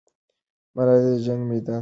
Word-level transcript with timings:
ملالۍ 0.75 1.01
د 1.15 1.17
جنګ 1.25 1.41
میدان 1.49 1.59
ته 1.65 1.71
ورتللې. 1.71 1.79